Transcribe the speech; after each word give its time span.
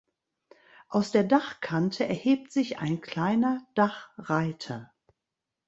Aus 0.89 1.11
der 1.11 1.23
Dachkante 1.23 2.07
erhebt 2.07 2.51
sich 2.51 2.79
ein 2.79 3.01
kleiner 3.01 3.61
Dachreiter. 3.75 4.91